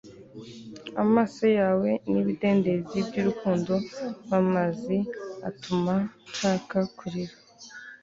[1.03, 3.73] amaso yawe ni ibidendezi byurukundo
[4.23, 4.97] rwamazi
[5.49, 5.95] atuma
[6.29, 7.35] nshaka kurira